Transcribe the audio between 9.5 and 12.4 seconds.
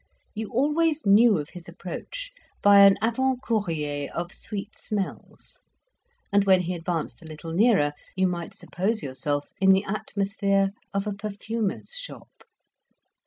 in the atmosphere of a perfumer's shop.